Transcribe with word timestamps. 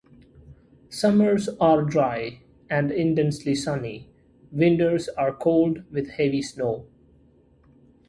Summers 0.89 1.47
are 1.59 1.83
dry 1.83 2.41
and 2.71 2.91
intensely 2.91 3.53
sunny; 3.53 4.09
winters 4.51 5.07
are 5.09 5.31
cold 5.31 5.83
with 5.91 6.09
heavy 6.13 6.41
snow. 6.41 6.87